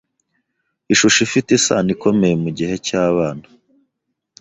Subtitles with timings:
[0.93, 3.45] Ishusho ifite isano ikomeye mugihe cyabana